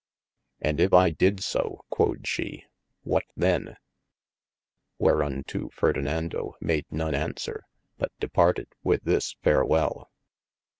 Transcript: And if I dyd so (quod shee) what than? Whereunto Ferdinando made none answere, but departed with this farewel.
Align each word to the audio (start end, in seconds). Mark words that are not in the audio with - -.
And 0.59 0.79
if 0.79 0.93
I 0.95 1.11
dyd 1.11 1.41
so 1.43 1.85
(quod 1.91 2.25
shee) 2.25 2.65
what 3.03 3.25
than? 3.37 3.77
Whereunto 4.97 5.69
Ferdinando 5.69 6.55
made 6.59 6.87
none 6.89 7.13
answere, 7.13 7.67
but 7.99 8.11
departed 8.19 8.69
with 8.83 9.03
this 9.03 9.35
farewel. 9.43 10.09